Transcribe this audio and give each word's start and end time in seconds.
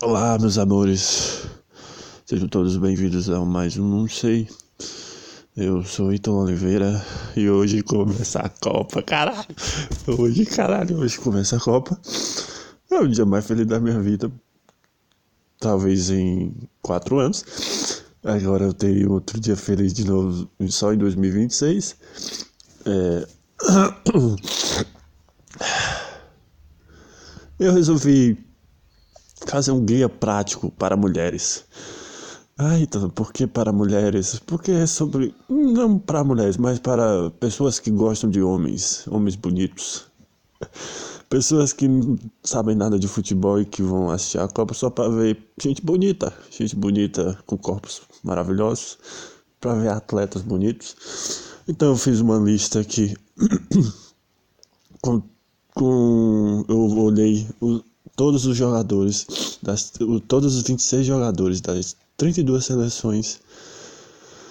Olá, 0.00 0.38
meus 0.38 0.58
amores. 0.58 1.44
Sejam 2.24 2.46
todos 2.46 2.76
bem-vindos 2.76 3.28
a 3.28 3.44
mais 3.44 3.76
um 3.76 3.88
Não 3.88 4.06
Sei. 4.06 4.48
Eu 5.56 5.82
sou 5.82 6.12
Ito 6.12 6.30
Oliveira 6.30 7.04
e 7.36 7.50
hoje 7.50 7.82
começa 7.82 8.38
a 8.38 8.48
Copa, 8.48 9.02
caralho. 9.02 9.48
Hoje, 10.06 10.46
caralho, 10.46 10.98
hoje 10.98 11.18
começa 11.18 11.56
a 11.56 11.60
Copa. 11.60 12.00
É 12.88 13.00
o 13.00 13.08
dia 13.08 13.26
mais 13.26 13.44
feliz 13.44 13.66
da 13.66 13.80
minha 13.80 14.00
vida. 14.00 14.30
Talvez 15.58 16.10
em 16.10 16.54
quatro 16.80 17.18
anos. 17.18 18.04
Agora 18.22 18.66
eu 18.66 18.72
tenho 18.72 19.10
outro 19.10 19.40
dia 19.40 19.56
feliz 19.56 19.92
de 19.92 20.04
novo, 20.04 20.48
só 20.68 20.94
em 20.94 20.98
2026. 20.98 21.96
É... 22.86 23.26
Eu 27.58 27.72
resolvi 27.72 28.47
fazer 29.50 29.72
um 29.72 29.84
guia 29.84 30.08
prático 30.08 30.70
para 30.70 30.96
mulheres. 30.96 31.64
Ah, 32.56 32.78
então, 32.78 33.08
por 33.10 33.32
que 33.32 33.46
para 33.46 33.72
mulheres? 33.72 34.40
Porque 34.44 34.72
é 34.72 34.86
sobre. 34.86 35.34
Não 35.48 35.98
para 35.98 36.24
mulheres, 36.24 36.56
mas 36.56 36.78
para 36.78 37.30
pessoas 37.38 37.78
que 37.78 37.90
gostam 37.90 38.28
de 38.28 38.42
homens, 38.42 39.06
homens 39.08 39.36
bonitos. 39.36 40.06
Pessoas 41.30 41.74
que 41.74 41.86
não 41.86 42.18
sabem 42.42 42.74
nada 42.74 42.98
de 42.98 43.06
futebol 43.06 43.60
e 43.60 43.66
que 43.66 43.82
vão 43.82 44.10
assistir 44.10 44.38
a 44.38 44.48
Copa 44.48 44.72
só 44.72 44.88
para 44.88 45.10
ver 45.10 45.36
gente 45.60 45.82
bonita, 45.82 46.32
gente 46.50 46.74
bonita 46.74 47.38
com 47.44 47.58
corpos 47.58 48.00
maravilhosos, 48.24 48.98
para 49.60 49.74
ver 49.74 49.90
atletas 49.90 50.40
bonitos. 50.40 50.96
Então 51.68 51.90
eu 51.90 51.96
fiz 51.96 52.20
uma 52.20 52.38
lista 52.38 52.80
aqui 52.80 53.14
com, 55.02 55.22
com 55.74 56.64
eu 56.66 56.96
olhei 56.96 57.46
todos 58.18 58.46
os 58.46 58.56
jogadores, 58.56 59.60
das, 59.62 59.92
todos 60.26 60.56
os 60.56 60.64
26 60.64 61.06
jogadores 61.06 61.60
das 61.60 61.96
32 62.16 62.64
seleções. 62.64 63.40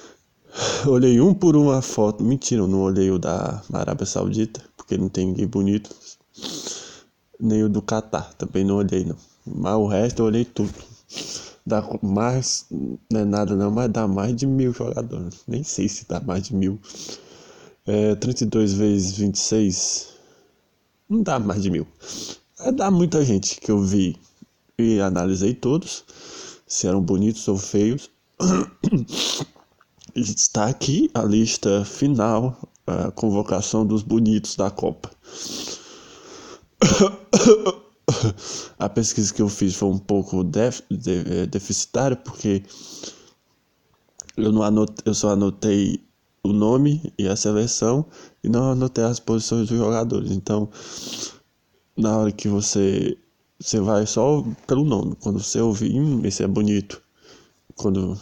Olhei 0.87 1.19
um 1.19 1.33
por 1.33 1.57
uma 1.57 1.81
foto. 1.81 2.23
Mentira, 2.23 2.61
eu 2.61 2.67
não 2.67 2.83
olhei 2.83 3.11
o 3.11 3.19
da 3.19 3.61
Arábia 3.73 4.05
Saudita, 4.05 4.63
porque 4.77 4.97
não 4.97 5.09
tem 5.09 5.27
ninguém 5.27 5.47
bonito. 5.47 5.93
Nem 7.37 7.65
o 7.65 7.69
do 7.69 7.81
Catar, 7.81 8.33
também 8.35 8.63
não 8.63 8.77
olhei 8.77 9.03
não. 9.03 9.17
Mas 9.45 9.75
o 9.75 9.85
resto 9.85 10.21
eu 10.21 10.27
olhei 10.27 10.45
tudo. 10.45 10.73
Dá 11.65 11.83
mais, 12.01 12.65
não 13.11 13.19
é 13.19 13.25
nada 13.25 13.53
não, 13.53 13.69
mas 13.69 13.91
dá 13.91 14.07
mais 14.07 14.33
de 14.33 14.47
mil 14.47 14.71
jogadores. 14.71 15.41
Nem 15.45 15.61
sei 15.61 15.89
se 15.89 16.07
dá 16.07 16.21
mais 16.21 16.43
de 16.43 16.55
mil. 16.55 16.79
É, 17.85 18.15
32 18.15 18.73
vezes 18.73 19.17
26, 19.17 20.07
não 21.09 21.21
dá 21.21 21.37
mais 21.37 21.61
de 21.61 21.69
mil. 21.69 21.85
É 22.59 22.71
dar 22.71 22.89
muita 22.89 23.23
gente 23.23 23.59
que 23.59 23.69
eu 23.69 23.79
vi 23.79 24.17
e 24.79 24.99
analisei 24.99 25.53
todos, 25.53 26.03
se 26.65 26.87
eram 26.87 27.01
bonitos 27.01 27.47
ou 27.47 27.57
feios. 27.57 28.09
Está 30.15 30.65
aqui 30.65 31.11
a 31.13 31.21
lista 31.21 31.85
final, 31.85 32.57
a 32.87 33.11
convocação 33.11 33.85
dos 33.85 34.01
bonitos 34.01 34.55
da 34.55 34.71
Copa. 34.71 35.11
A 38.79 38.87
pesquisa 38.87 39.33
que 39.33 39.41
eu 39.41 39.49
fiz 39.49 39.75
foi 39.75 39.89
um 39.89 39.97
pouco 39.97 40.41
def, 40.43 40.79
de, 40.89 41.41
é, 41.41 41.45
deficitária 41.45 42.15
porque 42.15 42.63
eu 44.37 44.51
não 44.51 44.63
anotei, 44.63 45.03
eu 45.05 45.13
só 45.13 45.31
anotei 45.31 46.01
o 46.41 46.53
nome 46.53 47.13
e 47.17 47.27
a 47.27 47.35
seleção 47.35 48.05
e 48.41 48.47
não 48.47 48.71
anotei 48.71 49.03
as 49.03 49.19
posições 49.19 49.67
dos 49.67 49.77
jogadores. 49.77 50.31
Então, 50.31 50.69
na 51.97 52.17
hora 52.17 52.31
que 52.31 52.47
você 52.47 53.17
você 53.59 53.79
vai 53.79 54.05
só 54.05 54.43
pelo 54.67 54.83
nome. 54.85 55.15
Quando 55.19 55.39
você 55.41 55.59
ouvir, 55.59 55.99
hum, 55.99 56.21
esse 56.23 56.43
é 56.43 56.47
bonito. 56.47 57.01
Quando 57.75 58.19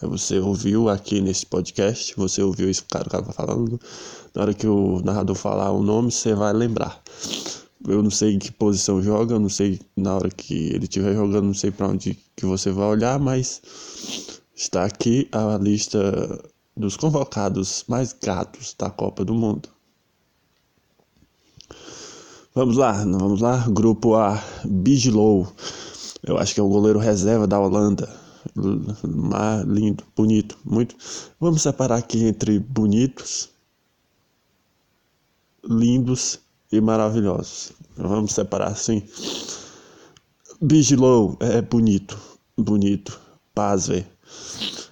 você 0.00 0.38
ouviu 0.38 0.88
aqui 0.88 1.20
nesse 1.20 1.44
podcast, 1.44 2.14
você 2.16 2.42
ouviu 2.42 2.70
esse 2.70 2.82
cara 2.84 3.04
que 3.04 3.16
estava 3.16 3.32
falando. 3.32 3.80
Na 4.34 4.42
hora 4.42 4.54
que 4.54 4.66
o 4.66 5.00
narrador 5.04 5.36
falar 5.36 5.70
o 5.72 5.82
nome, 5.82 6.10
você 6.10 6.34
vai 6.34 6.52
lembrar. 6.52 7.02
Eu 7.86 8.02
não 8.02 8.10
sei 8.10 8.34
em 8.34 8.38
que 8.38 8.50
posição 8.50 9.02
joga, 9.02 9.34
eu 9.34 9.40
não 9.40 9.48
sei 9.48 9.80
na 9.96 10.14
hora 10.14 10.30
que 10.30 10.70
ele 10.70 10.84
estiver 10.84 11.14
jogando, 11.14 11.46
não 11.46 11.54
sei 11.54 11.70
para 11.70 11.88
onde 11.88 12.18
que 12.36 12.46
você 12.46 12.70
vai 12.70 12.88
olhar, 12.88 13.18
mas 13.18 13.62
está 14.54 14.84
aqui 14.84 15.28
a 15.32 15.58
lista 15.58 16.42
dos 16.76 16.96
convocados 16.96 17.84
mais 17.88 18.12
gatos 18.12 18.74
da 18.78 18.90
Copa 18.90 19.24
do 19.24 19.34
Mundo. 19.34 19.68
Vamos 22.58 22.76
lá, 22.76 22.90
vamos 23.04 23.40
lá. 23.40 23.64
Grupo 23.68 24.16
A, 24.16 24.42
Bigelow. 24.64 25.46
Eu 26.24 26.38
acho 26.38 26.52
que 26.52 26.58
é 26.58 26.62
o 26.62 26.68
goleiro 26.68 26.98
reserva 26.98 27.46
da 27.46 27.56
Holanda. 27.56 28.12
Mar, 29.06 29.64
lindo, 29.64 30.02
bonito, 30.16 30.58
muito. 30.64 30.96
Vamos 31.38 31.62
separar 31.62 31.98
aqui 31.98 32.24
entre 32.24 32.58
bonitos, 32.58 33.48
lindos 35.64 36.40
e 36.72 36.80
maravilhosos. 36.80 37.70
Vamos 37.96 38.32
separar 38.32 38.72
assim. 38.72 39.04
Bigelow 40.60 41.36
é 41.38 41.62
bonito, 41.62 42.18
bonito. 42.56 43.20
Pazve 43.54 44.04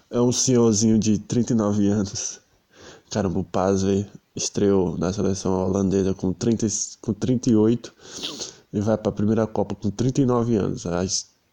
é 0.08 0.20
um 0.20 0.30
senhorzinho 0.30 1.00
de 1.00 1.18
39 1.18 1.88
anos. 1.88 2.38
Caramba, 3.10 3.40
o 3.40 3.44
Pazve 3.44 4.06
estreou 4.36 4.98
na 4.98 5.12
seleção 5.12 5.52
holandesa 5.52 6.12
com, 6.12 6.32
30, 6.32 6.66
com 7.00 7.14
38 7.14 7.92
e 8.72 8.80
vai 8.80 8.96
para 8.98 9.08
a 9.08 9.14
primeira 9.14 9.46
Copa 9.46 9.74
com 9.74 9.90
39 9.90 10.56
anos. 10.56 10.84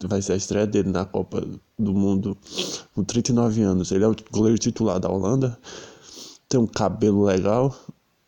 Vai 0.05 0.21
ser 0.21 0.33
a 0.33 0.35
estreia 0.35 0.67
dele 0.67 0.89
na 0.89 1.05
Copa 1.05 1.41
do 1.79 1.93
Mundo 1.93 2.38
com 2.93 3.03
39 3.03 3.61
anos. 3.61 3.91
Ele 3.91 4.03
é 4.03 4.07
o 4.07 4.16
goleiro 4.29 4.59
titular 4.59 4.99
da 4.99 5.09
Holanda, 5.09 5.57
tem 6.49 6.59
um 6.59 6.67
cabelo 6.67 7.23
legal. 7.23 7.73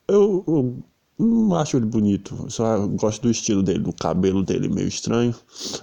Eu, 0.07 0.43
eu 0.47 0.77
não 1.19 1.55
acho 1.55 1.75
ele 1.75 1.85
bonito, 1.85 2.45
só 2.49 2.87
gosto 2.87 3.23
do 3.23 3.31
estilo 3.31 3.61
dele, 3.61 3.79
do 3.79 3.93
cabelo 3.93 4.43
dele 4.43 4.69
meio 4.69 4.87
estranho. 4.87 5.35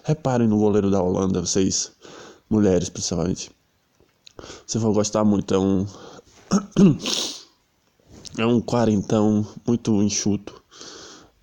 Reparem 0.05 0.49
no 0.49 0.59
goleiro 0.59 0.91
da 0.91 1.03
Holanda, 1.03 1.41
vocês, 1.41 1.93
mulheres 2.49 2.89
principalmente. 2.89 3.51
Você 4.67 4.79
vão 4.79 4.93
gostar 4.93 5.25
muito, 5.25 5.53
é 5.53 5.59
um. 5.59 5.87
É 8.39 8.47
um 8.47 8.63
quarentão 8.63 9.47
muito 9.67 10.03
enxuto 10.03 10.63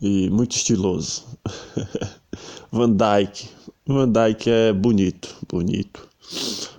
e 0.01 0.27
muito 0.31 0.55
estiloso. 0.55 1.23
Van 2.71 2.91
Dyke. 2.91 3.49
Van 3.85 4.09
Dyke 4.09 4.49
é 4.49 4.73
bonito, 4.73 5.35
bonito. 5.47 6.07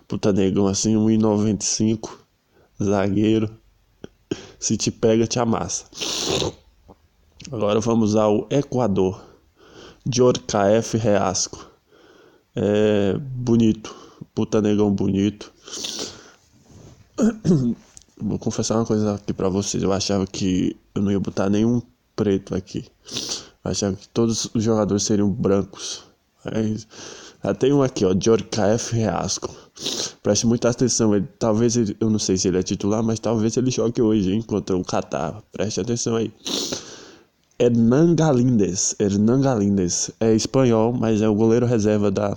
Puta 0.09 0.32
negão 0.32 0.66
assim, 0.66 0.94
1,95. 0.97 2.10
Zagueiro. 2.82 3.50
Se 4.59 4.76
te 4.76 4.91
pega, 4.91 5.28
te 5.28 5.38
amassa. 5.38 5.84
Agora 7.53 7.78
vamos 7.81 8.16
ao 8.16 8.48
Equador. 8.50 9.25
Jorkaef 10.12 10.97
Reasco. 10.97 11.71
É 12.56 13.16
bonito. 13.16 13.94
Puta 14.34 14.60
negão 14.60 14.92
bonito. 14.92 15.53
Vou 18.23 18.39
confessar 18.39 18.77
uma 18.77 18.87
coisa 18.87 19.15
aqui 19.15 19.33
pra 19.33 19.49
vocês. 19.49 19.83
Eu 19.83 19.93
achava 19.93 20.27
que 20.27 20.77
eu 20.95 21.03
não 21.03 21.11
ia 21.11 21.21
botar 21.21 21.49
nenhum 21.49 21.81
preto 22.15 22.55
aqui. 22.55 22.85
Eu 23.65 23.71
achava 23.71 23.97
que 23.97 24.09
todos 24.09 24.51
os 24.55 24.63
jogadores 24.63 25.05
seriam 25.05 25.31
brancos. 25.31 26.03
Mas, 26.45 26.87
já 27.43 27.55
tem 27.55 27.73
um 27.73 27.83
aqui, 27.83 28.05
ó, 28.05 28.15
Jorkaef 28.19 28.93
Reasco. 28.93 29.55
Preste 30.23 30.47
muita 30.47 30.69
atenção. 30.69 31.15
Ele, 31.15 31.27
talvez 31.39 31.77
ele, 31.77 31.97
eu 31.99 32.11
não 32.11 32.19
sei 32.19 32.37
se 32.37 32.49
ele 32.49 32.59
é 32.59 32.63
titular, 32.63 33.03
mas 33.03 33.19
talvez 33.19 33.57
ele 33.57 33.71
jogue 33.71 34.03
hoje, 34.03 34.33
hein, 34.33 34.43
contra 34.43 34.77
o 34.77 34.85
Qatar. 34.85 35.43
Preste 35.51 35.81
atenção 35.81 36.17
aí. 36.17 36.31
Hernan 37.59 38.15
Galindes. 38.15 38.95
Hernan 38.99 39.41
Galindes 39.41 40.11
é 40.21 40.35
espanhol, 40.35 40.93
mas 40.93 41.23
é 41.23 41.29
o 41.29 41.35
goleiro 41.35 41.67
reserva 41.67 42.11
da, 42.11 42.37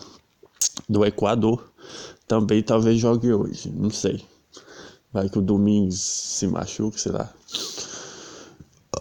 do 0.87 1.05
Equador. 1.05 1.71
Também 2.27 2.63
talvez 2.63 2.99
jogue 2.99 3.33
hoje, 3.33 3.69
não 3.69 3.89
sei. 3.89 4.23
Vai 5.13 5.29
que 5.29 5.37
o 5.37 5.41
Domingos 5.41 5.99
se 5.99 6.47
machuca, 6.47 6.97
sei 6.97 7.11
lá. 7.11 7.31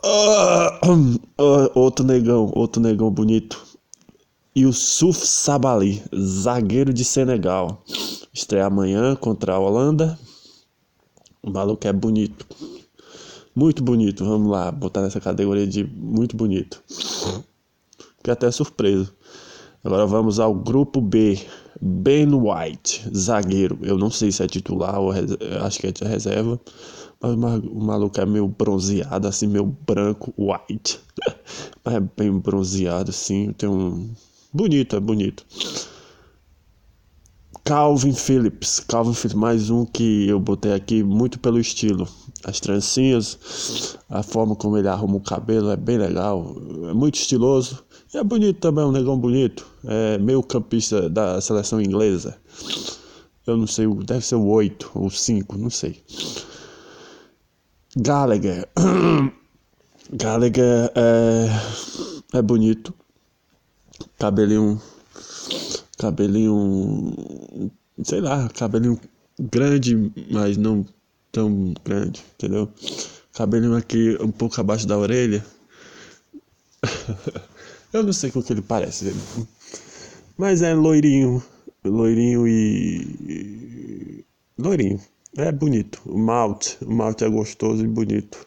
Uh, 0.04 1.16
uh, 1.40 1.70
outro 1.74 2.04
negão, 2.04 2.52
outro 2.54 2.82
negão 2.82 3.10
bonito. 3.10 3.64
Yusuf 4.54 5.26
Sabali, 5.26 6.02
zagueiro 6.14 6.92
de 6.92 7.02
Senegal. 7.02 7.82
Estreia 8.30 8.66
amanhã 8.66 9.16
contra 9.16 9.54
a 9.54 9.58
Holanda. 9.58 10.18
O 11.42 11.50
maluco 11.50 11.86
é 11.88 11.92
bonito. 11.92 12.46
Muito 13.54 13.82
bonito, 13.82 14.24
vamos 14.24 14.50
lá, 14.50 14.70
botar 14.70 15.02
nessa 15.02 15.20
categoria 15.20 15.66
de 15.66 15.84
muito 15.84 16.36
bonito. 16.36 16.82
Fiquei 18.18 18.32
até 18.32 18.50
surpreso. 18.50 19.12
Agora 19.84 20.06
vamos 20.06 20.38
ao 20.38 20.54
grupo 20.54 21.00
B. 21.00 21.38
Ben 21.80 22.28
White, 22.32 23.10
zagueiro. 23.12 23.76
Eu 23.82 23.98
não 23.98 24.10
sei 24.10 24.30
se 24.30 24.42
é 24.42 24.46
titular 24.46 25.00
ou 25.00 25.10
acho 25.10 25.80
que 25.80 25.88
é 25.88 26.08
reserva. 26.08 26.60
Mas 27.20 27.62
o 27.64 27.80
maluco 27.80 28.20
é 28.20 28.26
meio 28.26 28.46
bronzeado, 28.46 29.26
assim, 29.26 29.46
meio 29.48 29.66
branco, 29.66 30.32
white. 30.36 31.00
mas 31.84 31.94
é 31.94 32.00
bem 32.00 32.32
bronzeado, 32.38 33.10
assim. 33.10 33.52
Tem 33.52 33.68
um. 33.68 34.10
Bonito, 34.52 34.96
é 34.96 35.00
bonito. 35.00 35.44
Calvin 37.64 38.12
Phillips. 38.12 38.80
Calvin 38.80 39.14
Phillips, 39.14 39.34
mais 39.34 39.70
um 39.70 39.84
que 39.84 40.28
eu 40.28 40.40
botei 40.40 40.72
aqui 40.72 41.02
muito 41.02 41.38
pelo 41.38 41.60
estilo. 41.60 42.08
As 42.44 42.58
trancinhas, 42.58 43.96
a 44.10 44.22
forma 44.22 44.56
como 44.56 44.76
ele 44.76 44.88
arruma 44.88 45.16
o 45.16 45.20
cabelo 45.20 45.70
é 45.70 45.76
bem 45.76 45.98
legal. 45.98 46.56
É 46.88 46.92
muito 46.92 47.14
estiloso. 47.14 47.84
É 48.14 48.22
bonito 48.22 48.60
também, 48.60 48.84
um 48.84 48.92
negão 48.92 49.18
bonito. 49.18 49.66
É 49.84 50.18
meio 50.18 50.42
campista 50.42 51.08
da 51.08 51.40
seleção 51.40 51.80
inglesa. 51.80 52.36
Eu 53.46 53.56
não 53.56 53.66
sei, 53.66 53.86
deve 54.04 54.20
ser 54.24 54.34
o 54.34 54.46
8 54.46 54.90
ou 54.94 55.10
5, 55.10 55.56
não 55.56 55.70
sei. 55.70 56.02
Gallagher. 57.96 58.68
Gallagher 60.12 60.92
é, 60.94 61.48
é 62.34 62.42
bonito. 62.42 62.92
Cabelinho. 64.18 64.80
Cabelinho. 65.96 67.14
Sei 68.04 68.20
lá, 68.20 68.46
cabelinho 68.50 69.00
grande, 69.40 70.12
mas 70.30 70.58
não 70.58 70.84
tão 71.30 71.72
grande, 71.82 72.22
entendeu? 72.34 72.68
Cabelinho 73.32 73.74
aqui 73.74 74.18
um 74.20 74.30
pouco 74.30 74.60
abaixo 74.60 74.86
da 74.86 74.98
orelha. 74.98 75.44
Eu 77.92 78.02
não 78.02 78.12
sei 78.12 78.30
com 78.30 78.42
que 78.42 78.52
ele 78.52 78.62
parece. 78.62 79.12
Mas 80.36 80.62
é 80.62 80.72
loirinho. 80.72 81.42
Loirinho 81.84 82.48
e. 82.48 84.24
Loirinho. 84.58 85.00
É 85.36 85.52
bonito. 85.52 86.00
O 86.06 86.16
malte. 86.16 86.78
O 86.82 86.90
malte 86.90 87.24
é 87.24 87.28
gostoso 87.28 87.84
e 87.84 87.88
bonito. 87.88 88.46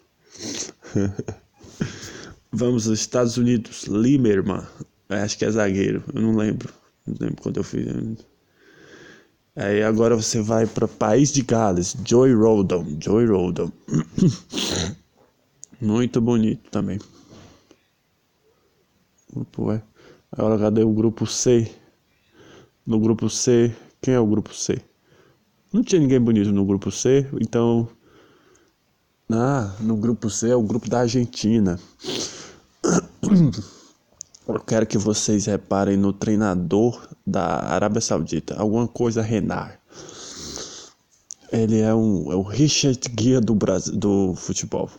Vamos 2.51 2.88
aos 2.88 3.00
Estados 3.00 3.38
Unidos. 3.38 3.83
Limerman. 3.83 4.63
É, 5.09 5.21
acho 5.21 5.38
que 5.38 5.45
é 5.45 5.51
zagueiro. 5.51 6.03
Eu 6.13 6.21
não 6.21 6.36
lembro. 6.36 6.74
Não 7.06 7.15
lembro 7.19 7.42
quando 7.42 7.57
eu 7.57 7.63
fiz. 7.63 7.86
Aí 9.56 9.83
agora 9.83 10.15
você 10.15 10.42
vai 10.42 10.65
para 10.65 10.88
País 10.88 11.31
de 11.31 11.44
Gales. 11.44 11.95
Joy 12.03 12.33
Rodon. 12.33 12.97
Joy 13.00 13.27
Rodon. 13.27 13.71
Muito 15.80 16.19
bonito 16.19 16.69
também. 16.71 17.00
Grupo 19.36 19.74
E. 19.74 19.82
Agora 20.32 20.58
cadê 20.58 20.84
o 20.84 20.94
grupo 20.94 21.28
C? 21.28 21.70
No 22.86 23.00
grupo 23.00 23.30
C, 23.30 23.76
quem 24.02 24.14
é 24.14 24.20
o 24.20 24.26
grupo 24.26 24.54
C? 24.54 24.82
Não 25.74 25.84
tinha 25.84 26.00
ninguém 26.00 26.22
bonito 26.22 26.52
no 26.54 26.64
grupo 26.64 26.90
C, 26.90 27.28
então. 27.42 27.88
Ah, 29.30 29.76
no 29.82 29.98
grupo 29.98 30.30
C 30.30 30.50
é 30.50 30.56
o 30.56 30.62
grupo 30.62 30.90
da 30.90 31.02
Argentina. 31.02 31.78
Eu 34.48 34.60
quero 34.60 34.86
que 34.86 34.98
vocês 34.98 35.48
reparem 35.48 35.98
no 35.98 36.14
treinador 36.14 37.10
da 37.26 37.64
Arábia 37.64 38.00
Saudita, 38.00 38.56
alguma 38.56 38.88
coisa 38.88 39.22
Renar. 39.22 39.80
Ele 41.52 41.80
é, 41.80 41.94
um, 41.96 42.31
é 42.31 42.36
o 42.36 42.44
Richard 42.44 43.00
Guia 43.10 43.42
do, 43.42 43.56
Brasil, 43.56 43.98
do 43.98 44.36
futebol. 44.36 44.90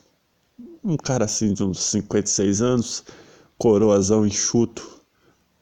Um 0.82 0.96
cara 0.96 1.26
assim 1.26 1.54
de 1.54 1.62
uns 1.62 1.80
56 1.80 2.60
anos, 2.60 3.04
coroazão 3.58 4.26
enxuto, 4.26 5.00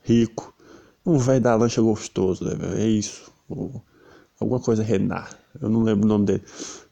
rico, 0.02 0.54
um 1.04 1.18
velho 1.18 1.40
da 1.40 1.54
lancha 1.54 1.82
gostoso, 1.82 2.44
né, 2.44 2.82
é 2.82 2.86
isso. 2.86 3.30
alguma 4.40 4.60
coisa 4.60 4.82
Renar, 4.82 5.36
eu 5.60 5.68
não 5.68 5.82
lembro 5.82 6.06
o 6.06 6.08
nome 6.08 6.26
dele. 6.26 6.42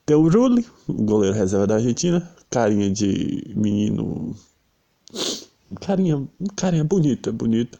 Tem 0.04 0.16
o 0.16 0.28
Rulli, 0.28 0.66
o 0.88 0.94
goleiro 0.94 1.36
reserva 1.36 1.66
da 1.66 1.76
Argentina, 1.76 2.28
carinha 2.50 2.90
de 2.90 3.52
menino. 3.56 4.34
Carinha, 5.80 6.28
carinha 6.56 6.84
bonito, 6.84 7.28
é 7.28 7.32
bonito. 7.32 7.78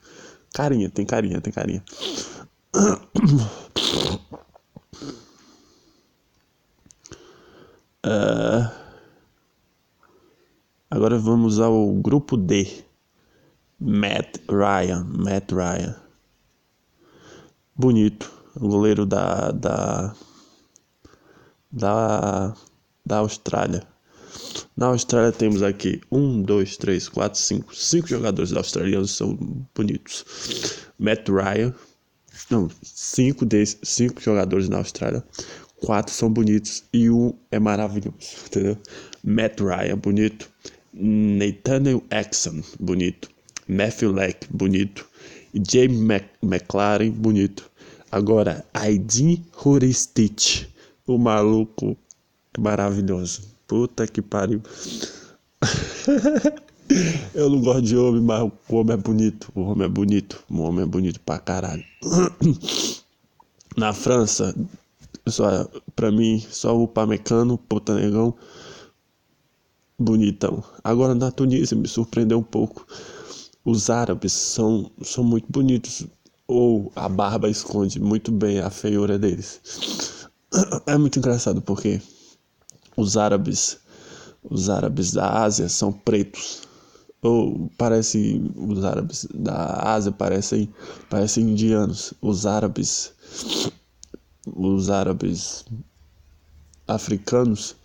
Carinha, 0.55 0.89
tem 0.89 1.05
carinha, 1.05 1.41
tem 1.41 1.53
carinha. 1.53 1.83
Uh, 2.75 3.01
agora 10.91 11.19
vamos 11.19 11.59
ao 11.59 11.93
grupo 11.93 12.37
D. 12.37 12.85
Matt 13.85 14.39
Ryan. 14.49 15.05
Matt 15.05 15.51
Ryan. 15.51 15.97
Bonito. 17.75 18.31
Goleiro 18.57 19.05
da, 19.05 19.51
da, 19.51 20.15
da, 21.73 22.55
da 23.05 23.17
Austrália. 23.17 23.83
Na 24.77 24.87
Austrália 24.87 25.33
temos 25.33 25.63
aqui 25.63 26.01
um, 26.13 26.43
dois, 26.43 26.77
três, 26.77 27.09
quatro, 27.09 27.41
cinco. 27.41 27.75
Cinco 27.75 28.07
jogadores 28.07 28.53
australianos 28.53 29.11
são 29.11 29.37
bonitos. 29.75 30.25
Matt 30.99 31.29
Ryan. 31.29 31.75
Não, 32.51 32.71
cinco 32.83 33.45
desses, 33.45 33.79
cinco 33.83 34.21
jogadores 34.21 34.69
na 34.69 34.79
Austrália. 34.79 35.25
Quatro 35.85 36.15
são 36.15 36.33
bonitos 36.33 36.85
e 36.93 37.11
um 37.11 37.35
é 37.51 37.59
maravilhoso, 37.59 38.37
entendeu? 38.47 38.79
Matt 39.25 39.61
Ryan, 39.61 39.99
bonito. 39.99 40.49
Nathaniel 40.95 42.05
Exxon, 42.11 42.63
bonito. 42.79 43.32
Matthew 43.69 44.13
Leck, 44.13 44.47
bonito. 44.51 45.07
E 45.55 45.63
James 45.71 46.23
McLaren, 46.43 47.11
bonito. 47.11 47.71
Agora, 48.11 48.65
Aidin 48.75 49.45
Huristich, 49.65 50.69
o 51.07 51.19
maluco 51.19 51.97
é 52.57 52.61
maravilhoso. 52.61 53.43
Puta 53.67 54.07
que 54.07 54.21
pariu. 54.21 54.63
Eu 57.35 57.49
não 57.49 57.61
gosto 57.63 57.83
de 57.83 57.97
homem, 57.97 58.21
mas 58.21 58.51
o 58.69 58.77
homem 58.77 58.95
é 58.95 58.97
bonito. 58.97 59.51
O 59.55 59.63
homem 59.63 59.87
é 59.87 59.89
bonito. 59.89 60.45
O 60.51 60.61
homem 60.61 60.83
é 60.85 60.87
bonito 60.87 61.21
pra 61.21 61.39
caralho. 61.39 61.85
Na 63.77 63.95
França, 63.95 64.55
só, 65.27 65.67
pra 65.97 66.11
mim, 66.11 66.45
só 66.51 66.79
o 66.79 66.87
Pamecano, 66.87 67.57
puta 67.57 67.95
negão, 67.95 68.35
bonitão. 69.99 70.63
Agora 70.85 71.15
na 71.15 71.31
Tunísia 71.31 71.77
me 71.77 71.89
surpreendeu 71.89 72.39
um 72.39 72.43
pouco 72.43 72.87
os 73.65 73.91
árabes 73.91 74.33
são, 74.33 74.91
são 75.03 75.23
muito 75.25 75.47
bonitos, 75.51 76.07
ou 76.47 76.93
a 76.95 77.09
barba 77.09 77.49
esconde 77.49 78.01
muito 78.01 78.31
bem 78.33 78.59
a 78.61 78.71
feiura 78.71 79.19
deles. 79.19 79.61
É 80.87 80.99
muito 80.99 81.19
engraçado 81.19 81.63
porque 81.63 82.01
os 82.97 83.17
árabes, 83.17 83.79
os 84.43 84.69
árabes 84.69 85.13
da 85.13 85.43
Ásia 85.43 85.69
são 85.69 85.93
pretos. 85.93 86.63
Ou 87.23 87.71
parece 87.79 88.43
os 88.57 88.85
árabes 88.85 89.27
da 89.33 89.95
Ásia 89.95 90.11
parecem, 90.11 90.69
parecem 91.09 91.51
indianos. 91.51 92.13
Os 92.21 92.47
árabes 92.47 93.15
os 94.47 94.91
árabes 94.91 95.65
africanos 96.87 97.77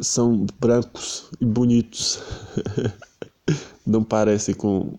são 0.00 0.46
brancos 0.58 1.30
e 1.40 1.44
bonitos. 1.44 2.20
Não 3.86 4.02
parecem 4.02 4.54
com 4.54 4.98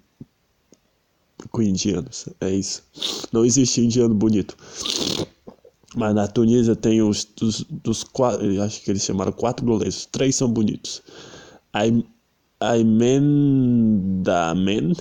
com 1.49 1.61
indianos. 1.61 2.27
É 2.39 2.49
isso. 2.49 2.83
Não 3.31 3.45
existe 3.45 3.81
indiano 3.81 4.13
bonito. 4.13 4.55
Mas 5.95 6.15
na 6.15 6.27
Tunísia 6.27 6.75
tem 6.75 7.01
os 7.01 7.25
dos, 7.25 7.63
dos 7.69 8.03
quatro, 8.03 8.61
acho 8.61 8.81
que 8.81 8.91
eles 8.91 9.03
chamaram 9.03 9.31
quatro 9.31 9.65
goleiros. 9.65 10.05
Três 10.05 10.35
são 10.35 10.49
bonitos. 10.49 11.01
Aymen 12.59 14.21
Damen, 14.23 14.93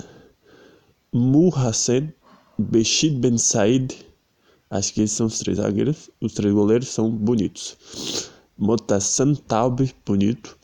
Muhassen, 1.13 2.13
Beshid 2.59 3.21
Ben 3.21 3.39
Said. 3.39 3.95
Acho 4.71 4.95
que 4.95 5.03
esses 5.03 5.17
são 5.17 5.27
os 5.27 5.39
três 5.39 5.59
zagueiros. 5.59 6.11
Os 6.21 6.33
três 6.35 6.53
goleiros 6.55 6.89
são 6.89 7.11
bonitos. 7.11 7.77
Motassan 8.57 9.35
Taube, 9.35 9.95
bonito. 10.05 10.57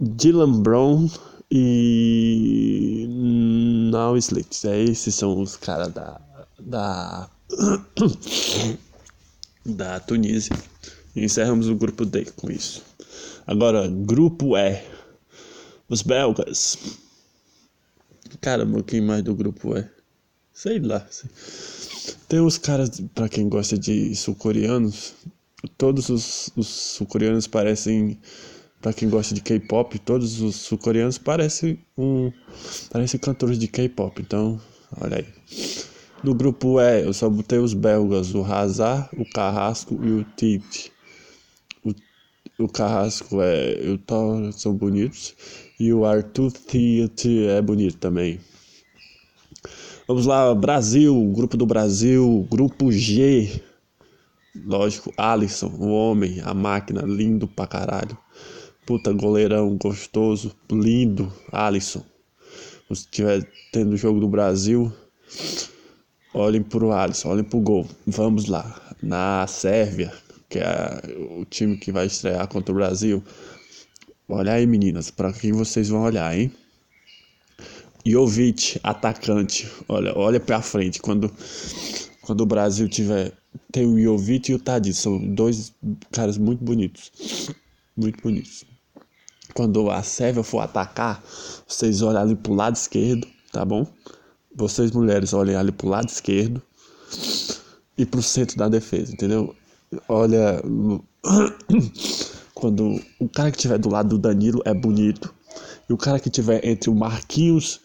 Dylan 0.00 0.62
Brown 0.62 1.08
e 1.50 3.06
não 3.88 4.16
Slits. 4.16 4.64
É, 4.64 4.82
esses 4.82 5.14
são 5.14 5.40
os 5.40 5.56
caras 5.56 5.88
da. 5.92 6.20
da. 6.58 7.28
da 9.64 10.00
Tunísia. 10.00 10.56
Encerramos 11.16 11.68
o 11.68 11.74
grupo 11.74 12.04
D 12.04 12.26
com 12.36 12.50
isso. 12.50 12.82
Agora, 13.46 13.88
grupo 13.88 14.56
E. 14.56 14.82
Os 15.88 16.02
belgas. 16.02 16.76
Caramba, 18.40 18.82
quem 18.82 19.00
mais 19.00 19.24
do 19.24 19.34
grupo 19.34 19.76
E? 19.76 19.88
Sei 20.52 20.78
lá. 20.78 21.06
Tem 22.28 22.40
os 22.40 22.58
caras, 22.58 22.90
para 23.14 23.28
quem 23.28 23.48
gosta 23.48 23.78
de 23.78 24.14
sul-coreanos, 24.14 25.14
todos 25.76 26.08
os, 26.08 26.50
os 26.56 26.66
sul-coreanos 26.68 27.46
parecem 27.46 28.18
para 28.80 28.92
quem 28.92 29.08
gosta 29.08 29.34
de 29.34 29.40
K-pop, 29.40 29.98
todos 29.98 30.40
os 30.40 30.56
sul-coreanos 30.56 31.18
parecem 31.18 31.78
um 31.96 32.32
parecem 32.90 33.18
cantores 33.18 33.58
de 33.58 33.66
K-pop. 33.66 34.20
Então, 34.20 34.60
olha 35.00 35.18
aí. 35.18 35.26
No 36.22 36.34
grupo 36.34 36.80
E, 36.80 37.04
eu 37.04 37.12
só 37.12 37.28
botei 37.28 37.58
os 37.58 37.74
belgas, 37.74 38.34
o 38.34 38.42
Hazard, 38.42 39.08
o 39.16 39.24
Carrasco 39.30 39.98
e 40.02 40.10
o 40.10 40.24
Tite. 40.36 40.92
O, 41.84 41.94
o 42.64 42.68
Carrasco 42.68 43.40
é, 43.40 43.88
o 43.88 43.98
Thor 43.98 44.52
são 44.52 44.74
bonitos 44.74 45.34
e 45.78 45.92
o 45.92 46.04
Arthur 46.04 46.52
Tite 46.52 47.46
é 47.46 47.62
bonito 47.62 47.98
também. 47.98 48.40
Vamos 50.08 50.24
lá, 50.24 50.54
Brasil, 50.54 51.14
grupo 51.34 51.56
do 51.56 51.66
Brasil, 51.66 52.46
grupo 52.50 52.90
G. 52.90 53.62
Lógico, 54.64 55.12
Alisson, 55.16 55.68
o 55.68 55.90
homem, 55.90 56.40
a 56.40 56.54
máquina, 56.54 57.02
lindo 57.02 57.46
pra 57.46 57.66
caralho. 57.66 58.16
Puta, 58.88 59.12
goleirão 59.12 59.76
gostoso, 59.76 60.56
lindo, 60.72 61.30
Alisson. 61.52 62.02
Se 62.86 63.02
estiver 63.02 63.46
tendo 63.70 63.92
o 63.92 63.96
jogo 63.98 64.18
do 64.18 64.26
Brasil, 64.26 64.90
olhem 66.32 66.62
pro 66.62 66.90
Alisson, 66.90 67.28
olhem 67.28 67.44
pro 67.44 67.60
gol. 67.60 67.86
Vamos 68.06 68.46
lá. 68.46 68.96
Na 69.02 69.46
Sérvia, 69.46 70.10
que 70.48 70.58
é 70.58 71.02
o 71.38 71.44
time 71.44 71.76
que 71.76 71.92
vai 71.92 72.06
estrear 72.06 72.48
contra 72.48 72.72
o 72.72 72.76
Brasil. 72.76 73.22
Olha 74.26 74.54
aí, 74.54 74.66
meninas, 74.66 75.10
para 75.10 75.34
quem 75.34 75.52
vocês 75.52 75.90
vão 75.90 76.00
olhar, 76.00 76.34
hein? 76.34 76.50
Jovic, 78.06 78.80
atacante. 78.82 79.70
Olha, 79.86 80.16
olha 80.16 80.40
para 80.40 80.62
frente 80.62 80.98
quando 80.98 81.30
quando 82.22 82.40
o 82.40 82.46
Brasil 82.46 82.88
tiver 82.88 83.34
tem 83.70 83.84
o 83.84 84.02
Jovic 84.02 84.50
e 84.50 84.54
o 84.54 84.58
Tadic, 84.58 84.96
são 84.96 85.18
dois 85.34 85.74
caras 86.10 86.38
muito 86.38 86.64
bonitos. 86.64 87.12
Muito 87.94 88.22
bonitos. 88.22 88.64
Quando 89.58 89.90
a 89.90 90.04
Sérvia 90.04 90.44
for 90.44 90.60
atacar, 90.60 91.20
vocês 91.66 92.00
olhem 92.00 92.20
ali 92.20 92.36
pro 92.36 92.54
lado 92.54 92.76
esquerdo, 92.76 93.26
tá 93.50 93.64
bom? 93.64 93.84
Vocês 94.54 94.92
mulheres 94.92 95.32
olhem 95.32 95.56
ali 95.56 95.72
pro 95.72 95.88
lado 95.88 96.08
esquerdo 96.08 96.62
e 97.96 98.06
pro 98.06 98.22
centro 98.22 98.56
da 98.56 98.68
defesa, 98.68 99.12
entendeu? 99.12 99.52
Olha, 100.08 100.62
quando 102.54 103.00
o 103.18 103.28
cara 103.28 103.50
que 103.50 103.58
tiver 103.58 103.78
do 103.78 103.88
lado 103.88 104.10
do 104.10 104.18
Danilo 104.18 104.62
é 104.64 104.72
bonito 104.72 105.34
e 105.90 105.92
o 105.92 105.96
cara 105.96 106.20
que 106.20 106.30
tiver 106.30 106.64
entre 106.64 106.88
o 106.88 106.94
Marquinhos 106.94 107.80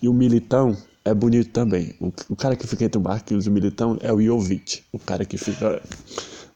e 0.00 0.08
o 0.08 0.12
Militão 0.12 0.76
é 1.04 1.12
bonito 1.12 1.50
também. 1.50 1.92
O, 2.00 2.12
o 2.28 2.36
cara 2.36 2.54
que 2.54 2.68
fica 2.68 2.84
entre 2.84 3.00
o 3.00 3.02
Marquinhos 3.02 3.46
e 3.46 3.48
o 3.48 3.52
Militão 3.52 3.98
é 4.00 4.12
o 4.12 4.22
Jovic. 4.22 4.84
O 4.92 4.98
cara 5.00 5.24
que 5.24 5.36
fica 5.36 5.82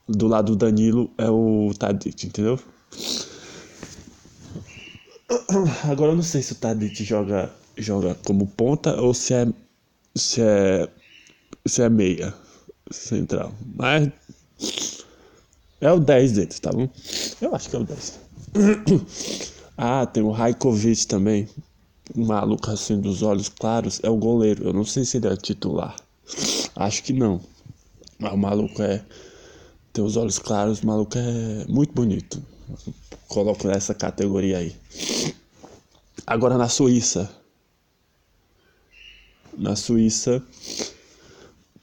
do 0.08 0.28
lado 0.28 0.52
do 0.52 0.56
Danilo 0.56 1.11
é 1.18 1.28
o 1.28 1.73
Tadic, 1.76 2.28
entendeu? 2.28 2.56
Agora 5.91 6.12
eu 6.12 6.17
não 6.17 6.23
sei 6.23 6.43
se 6.43 6.53
o 6.53 6.57
Tadic 6.57 7.03
joga, 7.05 7.50
joga 7.76 8.14
como 8.25 8.47
ponta 8.47 9.00
ou 9.00 9.14
se 9.14 9.35
é, 9.35 9.47
se 10.14 10.41
é, 10.41 10.88
se 11.67 11.83
é 11.83 11.88
meia 11.88 12.35
central. 12.91 13.53
Mas 13.75 14.11
é 15.81 15.93
o 15.93 16.00
10 16.00 16.33
deles, 16.33 16.59
tá 16.59 16.71
bom? 16.73 16.88
Eu 17.41 17.55
acho 17.55 17.69
que 17.69 17.76
é 17.76 17.79
o 17.79 17.85
10. 17.85 18.21
ah, 19.76 20.07
tem 20.07 20.23
o 20.23 20.31
Raikovic 20.31 21.07
também. 21.07 21.49
Um 22.17 22.26
maluco 22.26 22.71
assim 22.71 23.00
dos 23.00 23.23
olhos 23.23 23.49
claros. 23.49 24.00
É 24.03 24.11
o 24.11 24.17
goleiro. 24.17 24.64
Eu 24.64 24.73
não 24.73 24.85
sei 24.85 25.05
se 25.05 25.17
ele 25.17 25.29
é 25.29 25.37
titular. 25.37 25.97
Acho 26.76 27.03
que 27.03 27.12
não. 27.12 27.41
Mas 28.19 28.33
o 28.33 28.37
maluco 28.37 28.83
é. 28.83 29.05
Tem 29.93 30.05
os 30.05 30.17
olhos 30.17 30.38
claros. 30.38 30.81
O 30.81 30.87
maluco 30.87 31.19
é 31.19 31.64
muito 31.69 31.93
bonito. 31.93 32.43
Coloco 33.29 33.67
nessa 33.67 33.95
categoria 33.95 34.59
aí. 34.59 34.75
Agora 36.26 36.57
na 36.57 36.71
Suíça. 36.71 37.31
Na 39.59 39.76
Suíça 39.76 40.43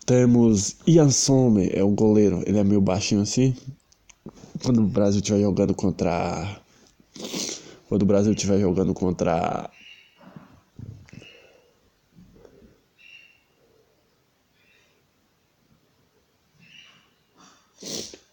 temos 0.03 0.77
Ian 0.87 1.11
Sommer, 1.11 1.69
é 1.77 1.83
o 1.83 1.91
goleiro. 1.91 2.43
Ele 2.47 2.57
é 2.57 2.63
meio 2.63 2.81
baixinho 2.81 3.21
assim. 3.21 3.55
Quando 4.63 4.81
o 4.81 4.87
Brasil 4.87 5.19
estiver 5.19 5.41
jogando 5.41 5.75
contra. 5.75 6.59
Quando 7.87 8.01
o 8.01 8.05
Brasil 8.05 8.33
estiver 8.33 8.59
jogando 8.59 8.95
contra. 8.95 9.69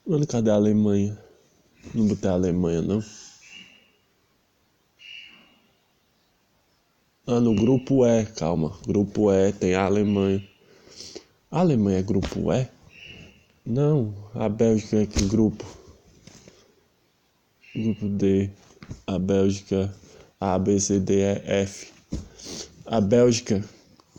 Mano, 0.06 0.26
cadê 0.26 0.50
a 0.50 0.54
Alemanha? 0.54 1.18
Não 1.94 2.06
botei 2.06 2.30
a 2.30 2.32
Alemanha, 2.32 2.80
não. 2.80 3.02
Ah, 7.30 7.40
no 7.40 7.52
grupo 7.52 8.06
E, 8.06 8.24
calma. 8.24 8.72
Grupo 8.86 9.30
E 9.30 9.52
tem 9.52 9.74
a 9.74 9.84
Alemanha. 9.84 10.42
A 11.50 11.60
Alemanha 11.60 11.98
é 11.98 12.02
grupo 12.02 12.50
E? 12.50 12.66
Não, 13.66 14.14
a 14.34 14.48
Bélgica 14.48 15.02
é 15.02 15.04
que 15.04 15.26
grupo? 15.26 15.62
Grupo 17.76 18.08
D. 18.08 18.48
A 19.06 19.18
Bélgica 19.18 19.94
A, 20.40 20.58
B, 20.58 20.80
C, 20.80 20.98
D, 20.98 21.20
E, 21.20 21.42
F. 21.44 21.92
A 22.86 22.98
Bélgica, 22.98 23.62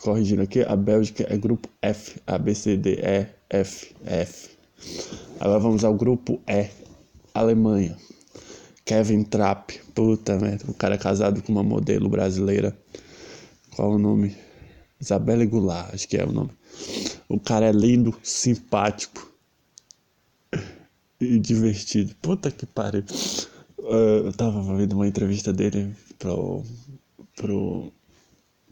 corrigindo 0.03 0.43
aqui, 0.43 0.61
a 0.61 0.75
Bélgica 0.75 1.25
é 1.27 1.35
grupo 1.35 1.67
F. 1.81 2.21
A, 2.27 2.37
B, 2.37 2.53
C, 2.53 2.77
D, 2.77 2.99
E, 3.01 3.25
F, 3.49 3.95
F. 4.05 4.51
Agora 5.39 5.57
vamos 5.57 5.83
ao 5.83 5.95
grupo 5.95 6.39
E. 6.45 6.69
Alemanha. 7.33 7.97
Kevin 8.89 9.24
Trapp. 9.24 9.79
Puta 9.93 10.39
merda. 10.39 10.65
O 10.67 10.74
cara 10.74 10.98
casado 10.98 11.43
com 11.43 11.51
uma 11.51 11.62
modelo 11.62 12.10
brasileira. 12.10 12.75
Qual 13.75 13.91
o 13.91 14.00
nome? 14.00 14.36
Isabelle 15.00 15.46
Goulart, 15.46 15.93
acho 15.93 16.08
que 16.08 16.17
é 16.17 16.25
o 16.25 16.31
nome. 16.31 16.50
O 17.29 17.39
cara 17.39 17.67
é 17.67 17.72
lindo, 17.72 18.17
simpático 18.24 19.31
e 21.22 21.38
divertido. 21.38 22.15
Puta 22.19 22.50
que 22.50 22.65
pariu. 22.65 23.03
Uh, 23.77 24.25
eu 24.25 24.34
tava 24.34 24.75
vendo 24.75 24.93
uma 24.93 25.08
entrevista 25.08 25.53
dele 25.53 25.96
pro, 26.17 26.63
pro, 27.36 27.93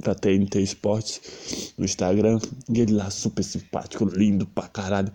pra 0.01 0.15
TNT 0.15 0.61
Esportes 0.61 1.73
no 1.77 1.85
Instagram. 1.85 2.39
E 2.73 2.81
ele 2.81 2.93
lá 2.93 3.11
super 3.11 3.43
simpático, 3.43 4.03
lindo 4.05 4.47
pra 4.47 4.67
caralho. 4.67 5.13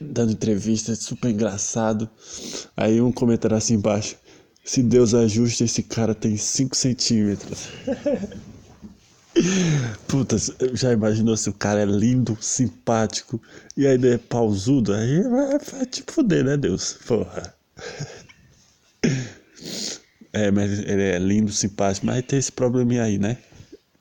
Dando 0.00 0.32
entrevista, 0.32 0.94
super 0.94 1.30
engraçado. 1.30 2.08
Aí 2.76 3.00
um 3.00 3.12
comentário 3.12 3.56
assim 3.56 3.74
embaixo. 3.74 4.16
Se 4.64 4.82
Deus 4.82 5.14
ajusta, 5.14 5.64
esse 5.64 5.82
cara 5.82 6.14
tem 6.14 6.36
5 6.36 6.76
centímetros. 6.76 7.68
Puta, 10.06 10.36
já 10.74 10.92
imaginou 10.92 11.36
se 11.36 11.48
o 11.48 11.52
cara 11.52 11.82
é 11.82 11.86
lindo, 11.86 12.36
simpático 12.40 13.40
e 13.76 13.86
ainda 13.86 14.08
é 14.08 14.18
pausudo? 14.18 14.92
Aí 14.92 15.22
vai, 15.22 15.58
vai 15.58 15.86
te 15.86 16.04
fuder, 16.06 16.44
né, 16.44 16.56
Deus? 16.56 16.98
Porra. 17.06 17.54
É, 20.32 20.48
mas 20.50 20.78
ele 20.78 21.02
é 21.02 21.18
lindo, 21.18 21.50
simpático, 21.50 22.06
mas 22.06 22.24
tem 22.24 22.38
esse 22.38 22.52
probleminha 22.52 23.02
aí, 23.02 23.18
né? 23.18 23.36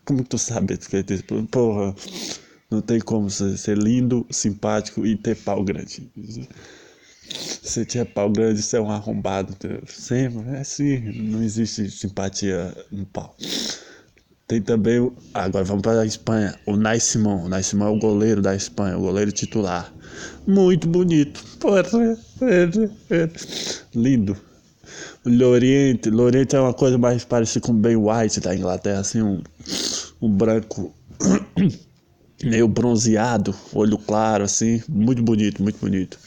Como 0.05 0.23
tu 0.23 0.37
sabe 0.37 0.77
que 0.77 0.95
ele 0.95 1.03
tem 1.03 1.15
esse 1.15 1.23
problema? 1.23 1.47
Porra, 1.49 1.95
não 2.69 2.81
tem 2.81 2.99
como 2.99 3.29
ser 3.29 3.77
lindo, 3.77 4.25
simpático 4.29 5.05
e 5.05 5.15
ter 5.15 5.35
pau 5.35 5.63
grande. 5.63 6.09
Se 7.29 7.85
tiver 7.85 8.05
pau 8.05 8.29
grande, 8.29 8.61
você 8.61 8.77
é 8.77 8.81
um 8.81 8.89
arrombado. 8.89 9.55
Sempre, 9.87 10.49
é 10.55 10.61
assim, 10.61 10.99
não 11.21 11.43
existe 11.43 11.89
simpatia 11.89 12.75
no 12.91 13.05
pau. 13.05 13.35
Tem 14.47 14.61
também, 14.61 15.11
agora 15.33 15.63
vamos 15.63 15.83
para 15.83 16.01
a 16.01 16.05
Espanha, 16.05 16.55
o 16.65 16.75
Nai 16.75 16.99
Simão. 16.99 17.45
O 17.45 17.49
Nai 17.49 17.61
Simão 17.61 17.89
é 17.89 17.91
o 17.91 17.99
goleiro 17.99 18.41
da 18.41 18.55
Espanha, 18.55 18.97
o 18.97 19.01
goleiro 19.01 19.31
titular. 19.31 19.93
Muito 20.47 20.87
bonito. 20.87 21.43
Porra, 21.59 21.83
lindo. 23.93 24.35
O 25.23 25.29
Loriente, 25.29 26.09
Loriente 26.09 26.55
é 26.55 26.59
uma 26.59 26.73
coisa 26.73 26.97
mais 26.97 27.23
parecida 27.23 27.65
com 27.65 27.73
o 27.73 27.75
Ben 27.75 27.95
White 27.95 28.39
da 28.39 28.55
Inglaterra, 28.55 29.01
assim, 29.01 29.21
um, 29.21 29.43
um 30.19 30.31
branco 30.31 30.95
meio 32.43 32.67
bronzeado, 32.67 33.55
olho 33.73 33.97
claro, 33.97 34.43
assim, 34.43 34.81
muito 34.87 35.21
bonito, 35.21 35.61
muito 35.61 35.79
bonito. 35.79 36.17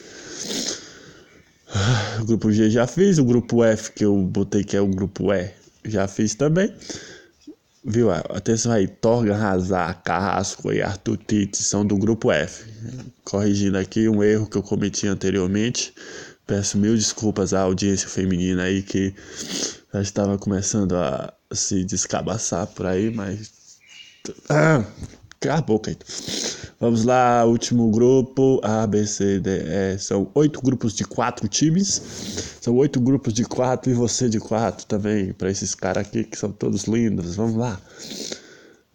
O 2.20 2.24
grupo 2.24 2.52
G 2.52 2.70
já 2.70 2.86
fiz, 2.86 3.18
o 3.18 3.24
grupo 3.24 3.64
F 3.64 3.92
que 3.92 4.04
eu 4.04 4.16
botei 4.16 4.62
que 4.62 4.76
é 4.76 4.80
o 4.80 4.86
grupo 4.86 5.32
E 5.32 5.50
já 5.86 6.06
fiz 6.06 6.34
também. 6.34 6.72
Viu? 7.84 8.10
Atenção 8.12 8.72
aí, 8.72 8.86
Torga, 8.86 9.34
Hazard, 9.36 10.00
Carrasco 10.04 10.72
e 10.72 10.80
Arthur 10.80 11.16
Tite 11.16 11.62
são 11.62 11.84
do 11.84 11.96
grupo 11.96 12.30
F. 12.30 12.64
Corrigindo 13.24 13.76
aqui 13.76 14.08
um 14.08 14.22
erro 14.22 14.46
que 14.46 14.56
eu 14.56 14.62
cometi 14.62 15.08
anteriormente. 15.08 15.92
Peço 16.46 16.78
mil 16.78 16.94
desculpas 16.94 17.52
à 17.52 17.62
audiência 17.62 18.08
feminina 18.08 18.64
aí 18.64 18.82
que 18.82 19.14
já 19.92 20.00
estava 20.00 20.38
começando 20.38 20.94
a 20.94 21.32
se 21.52 21.84
descabaçar 21.84 22.66
por 22.68 22.86
aí, 22.86 23.10
mas. 23.10 23.50
Ah, 24.48 24.84
a 25.48 25.60
boca. 25.60 25.96
Vamos 26.78 27.04
lá, 27.04 27.44
último 27.44 27.90
grupo, 27.90 28.60
A, 28.62 28.86
B, 28.86 29.06
C, 29.06 29.38
D, 29.38 29.50
E. 29.50 29.98
São 29.98 30.30
oito 30.34 30.60
grupos 30.60 30.94
de 30.94 31.04
quatro 31.04 31.46
times. 31.48 32.02
São 32.60 32.74
oito 32.76 33.00
grupos 33.00 33.32
de 33.32 33.44
quatro 33.44 33.90
e 33.90 33.94
você 33.94 34.28
de 34.28 34.40
quatro 34.40 34.86
também, 34.86 35.32
para 35.32 35.50
esses 35.50 35.74
caras 35.74 36.06
aqui 36.06 36.24
que 36.24 36.36
são 36.36 36.50
todos 36.50 36.84
lindos. 36.84 37.36
Vamos 37.36 37.56
lá. 37.56 37.80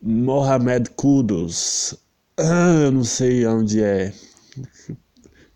Mohamed 0.01 0.89
Kudos. 0.91 1.95
Ah, 2.37 2.81
eu 2.83 2.91
não 2.91 3.03
sei 3.03 3.45
onde 3.47 3.81
é. 3.81 4.13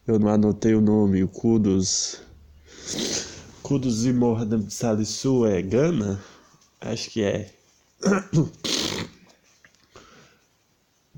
Eu 0.08 0.18
não 0.18 0.30
anotei 0.30 0.74
o 0.74 0.82
nome. 0.82 1.24
O 1.24 1.28
Kudos. 1.28 2.22
Kudos 3.62 4.06
e 4.06 4.12
Mohamed 4.12 4.74
Salisu 4.74 5.46
é 5.46 5.62
Gana? 5.62 6.20
Acho 6.82 7.10
que 7.10 7.24
é. 7.24 7.50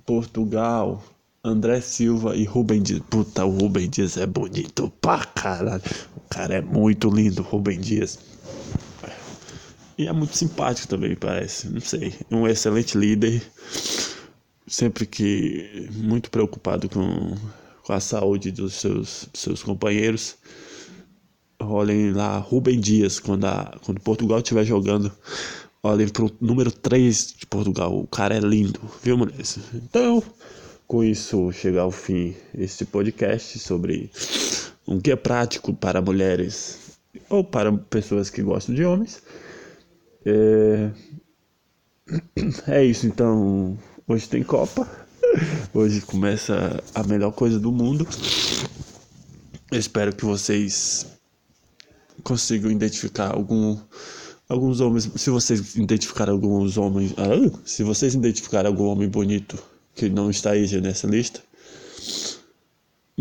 Portugal. 0.05 1.03
André 1.45 1.81
Silva 1.81 2.37
e 2.37 2.45
Rubem 2.45 2.81
Dias. 2.81 3.01
Puta, 3.09 3.45
o 3.45 3.49
Rubem 3.49 3.89
Dias 3.89 4.15
é 4.15 4.25
bonito 4.25 4.91
pra 5.01 5.25
caralho. 5.25 5.81
O 6.15 6.21
cara 6.29 6.55
é 6.55 6.61
muito 6.61 7.09
lindo, 7.09 7.41
Rubem 7.41 7.79
Dias. 7.79 8.17
E 9.97 10.07
é 10.07 10.13
muito 10.13 10.37
simpático 10.37 10.87
também, 10.87 11.15
parece. 11.15 11.67
Não 11.67 11.81
sei. 11.81 12.13
Um 12.31 12.47
excelente 12.47 12.97
líder. 12.97 13.43
Sempre 14.65 15.05
que 15.05 15.89
muito 15.91 16.31
preocupado 16.31 16.87
com, 16.87 17.35
com 17.83 17.93
a 17.93 17.99
saúde 17.99 18.49
dos 18.49 18.75
seus, 18.75 19.27
dos 19.31 19.41
seus 19.41 19.63
companheiros. 19.63 20.37
Olhem 21.59 22.11
lá, 22.11 22.37
Rubem 22.37 22.79
Dias, 22.79 23.19
quando, 23.19 23.45
a, 23.45 23.77
quando 23.83 23.99
Portugal 23.99 24.39
estiver 24.39 24.63
jogando. 24.63 25.11
Olhem 25.85 26.07
pro 26.07 26.31
número 26.39 26.71
3 26.71 27.33
de 27.39 27.45
Portugal. 27.45 27.99
O 27.99 28.07
cara 28.07 28.37
é 28.37 28.39
lindo, 28.39 28.79
viu, 29.03 29.17
mulheres? 29.17 29.59
Então, 29.73 30.23
com 30.87 31.03
isso 31.03 31.51
chega 31.51 31.81
ao 31.81 31.91
fim 31.91 32.33
este 32.57 32.85
podcast 32.85 33.59
sobre 33.59 34.09
um 34.87 34.97
guia 34.97 35.17
prático 35.17 35.73
para 35.73 36.01
mulheres 36.01 36.97
ou 37.29 37.43
para 37.43 37.69
pessoas 37.73 38.29
que 38.29 38.41
gostam 38.41 38.73
de 38.73 38.85
homens. 38.85 39.21
É, 40.25 40.89
é 42.65 42.85
isso, 42.85 43.05
então. 43.05 43.77
Hoje 44.07 44.29
tem 44.29 44.41
Copa. 44.41 44.89
Hoje 45.73 45.99
começa 45.99 46.81
a 46.95 47.03
melhor 47.03 47.33
coisa 47.33 47.59
do 47.59 47.73
mundo. 47.73 48.07
Eu 49.69 49.79
espero 49.79 50.15
que 50.15 50.23
vocês 50.23 51.07
consigam 52.23 52.71
identificar 52.71 53.33
algum 53.33 53.77
alguns 54.53 54.79
homens, 54.79 55.09
se 55.15 55.29
vocês 55.29 55.75
identificarem 55.75 56.31
alguns 56.31 56.77
homens, 56.77 57.13
ah, 57.17 57.59
se 57.65 57.83
vocês 57.83 58.13
identificarem 58.13 58.67
algum 58.67 58.85
homem 58.85 59.09
bonito 59.09 59.57
que 59.95 60.09
não 60.09 60.29
está 60.29 60.51
aí 60.51 60.81
nessa 60.81 61.07
lista, 61.07 61.41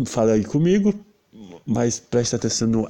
fala 0.05 0.33
aí 0.33 0.43
comigo, 0.43 0.93
mas 1.65 1.99
preste 1.99 2.35
atenção 2.35 2.67
no 2.67 2.89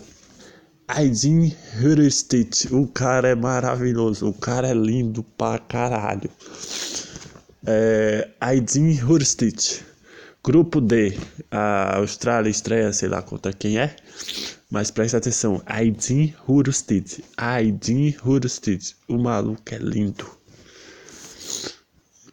Aydin 0.88 1.54
Hurustit. 1.82 2.74
O 2.74 2.88
cara 2.88 3.30
é 3.30 3.36
maravilhoso, 3.36 4.28
o 4.28 4.34
cara 4.34 4.68
é 4.68 4.74
lindo 4.74 5.24
pra 5.24 5.60
caralho. 5.60 6.30
É, 7.66 8.30
Aydin. 8.40 9.00
Grupo 10.46 10.82
D, 10.82 11.18
a 11.50 12.00
Austrália 12.00 12.50
estreia, 12.50 12.92
sei 12.92 13.08
lá 13.08 13.22
contra 13.22 13.54
quem 13.54 13.80
é. 13.80 13.96
Mas 14.74 14.90
presta 14.90 15.18
atenção, 15.18 15.62
Aydin 15.68 16.34
Hurustid. 16.48 17.24
Aydin 17.38 18.16
Hurustid. 18.26 18.96
O 19.08 19.20
maluco 19.20 19.62
é 19.72 19.78
lindo. 19.78 20.28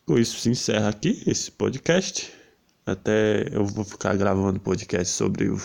Com 0.07 0.19
isso 0.19 0.39
se 0.39 0.49
encerra 0.49 0.89
aqui 0.89 1.23
esse 1.27 1.51
podcast. 1.51 2.33
Até 2.87 3.47
eu 3.55 3.67
vou 3.67 3.85
ficar 3.85 4.17
gravando 4.17 4.59
podcast 4.59 5.13
sobre, 5.13 5.51
o, 5.51 5.61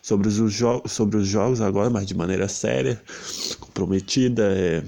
sobre, 0.00 0.28
os, 0.28 0.60
sobre 0.90 1.18
os 1.18 1.28
jogos 1.28 1.60
agora, 1.60 1.90
mas 1.90 2.06
de 2.06 2.14
maneira 2.14 2.48
séria, 2.48 2.98
comprometida. 3.60 4.44
É, 4.56 4.82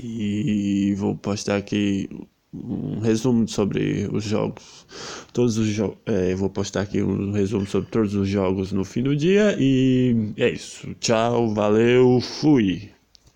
e 0.00 0.94
vou 0.96 1.14
postar 1.14 1.58
aqui 1.58 2.08
um 2.52 3.00
resumo 3.00 3.48
sobre 3.48 4.08
os 4.12 4.24
jogos. 4.24 4.86
Todos 5.32 5.56
os 5.58 5.66
jogos. 5.66 5.96
É, 6.06 6.34
vou 6.34 6.50
postar 6.50 6.82
aqui 6.82 7.02
um 7.02 7.32
resumo 7.32 7.66
sobre 7.66 7.90
todos 7.90 8.14
os 8.14 8.28
jogos 8.28 8.72
no 8.72 8.84
fim 8.84 9.02
do 9.02 9.16
dia. 9.16 9.56
E 9.58 10.32
é 10.36 10.50
isso. 10.50 10.94
Tchau, 11.00 11.54
valeu, 11.54 12.20
fui. 12.20 12.90